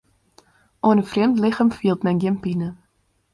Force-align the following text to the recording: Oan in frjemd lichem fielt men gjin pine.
Oan 0.85 0.97
in 1.01 1.07
frjemd 1.11 1.37
lichem 1.43 1.69
fielt 1.77 2.01
men 2.05 2.19
gjin 2.21 2.41
pine. 2.43 2.69